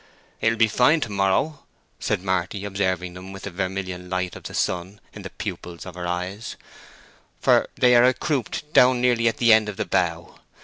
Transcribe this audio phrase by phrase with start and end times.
[0.39, 1.63] "It will be fine to morrow,"
[1.99, 5.93] said Marty, observing them with the vermilion light of the sun in the pupils of
[5.93, 6.55] her eyes,
[7.39, 10.39] "for they are a croupied down nearly at the end of the bough.